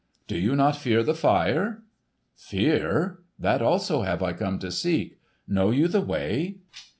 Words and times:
"Do 0.27 0.35
you 0.35 0.55
not 0.55 0.75
fear 0.75 1.03
the 1.03 1.13
fire?" 1.13 1.83
"Fear? 2.35 3.19
That 3.37 3.61
also 3.61 4.01
have 4.01 4.23
I 4.23 4.33
come 4.33 4.57
to 4.57 4.71
seek. 4.71 5.19
Know 5.47 5.69
you 5.69 5.87
the 5.87 6.01
way?" 6.01 6.55